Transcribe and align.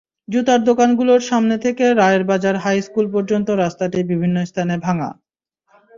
জুতার 0.27 0.61
দোকানগুলোর 0.63 1.21
সামনে 1.21 1.55
থেকে 1.57 1.85
রায়েরবাজার 1.93 2.55
হাইস্কুল 2.57 3.05
পর্যন্ত 3.13 3.47
রাস্তাটি 3.55 3.99
বিভিন্ন 4.11 4.37
স্থানে 4.45 4.75
ভাঙা। 4.85 5.09